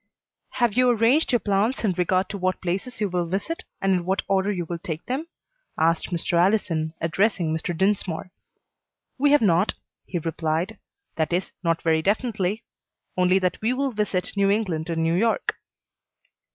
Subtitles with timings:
[0.53, 4.03] "Have you arranged your plans in regard to what places you will visit and in
[4.05, 5.27] what order you will take them?"
[5.77, 6.39] asked Mr.
[6.43, 7.77] Allison, addressing Mr.
[7.77, 8.31] Dinsmore.
[9.19, 9.75] "We have not,"
[10.07, 10.79] he replied;
[11.17, 12.63] "that is, not very definitely;
[13.15, 15.57] only that we will visit New England and New York."